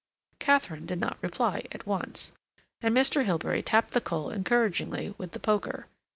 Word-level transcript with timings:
Katharine 0.39 0.87
did 0.87 0.99
not 0.99 1.21
reply 1.21 1.67
at 1.71 1.85
once, 1.85 2.33
and 2.81 2.97
Mr. 2.97 3.23
Hilbery 3.23 3.61
tapped 3.61 3.91
the 3.93 4.01
coal 4.01 4.31
encouragingly 4.31 5.13
with 5.19 5.33
the 5.33 5.39
poker. 5.39 5.85